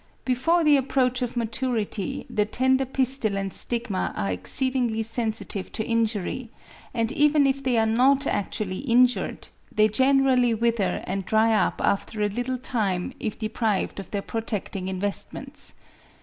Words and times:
Before 0.25 0.63
the 0.63 0.77
approach 0.77 1.21
of 1.21 1.37
maturity 1.37 2.25
the 2.27 2.43
tender 2.45 2.85
pistil 2.85 3.37
and 3.37 3.53
stigma 3.53 4.11
are 4.17 4.31
exceedingly 4.31 5.03
sensitive 5.03 5.71
to 5.73 5.85
injury, 5.85 6.49
and 6.91 7.11
even 7.11 7.45
if 7.45 7.61
they 7.63 7.77
are 7.77 7.85
not 7.85 8.25
actually 8.25 8.79
injured, 8.79 9.49
they 9.71 9.87
generally 9.87 10.55
wither 10.55 11.03
and 11.05 11.23
dry 11.23 11.53
up 11.53 11.79
after 11.83 12.23
a 12.23 12.29
little 12.29 12.57
time 12.57 13.13
if 13.19 13.37
deprived 13.37 13.99
of 13.99 14.09
their 14.09 14.23
protecting 14.23 14.87
investments. 14.87 15.75